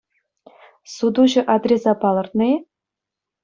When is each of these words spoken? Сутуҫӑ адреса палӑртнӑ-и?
Сутуҫӑ 0.93 1.41
адреса 1.59 1.93
палӑртнӑ-и? 2.03 2.55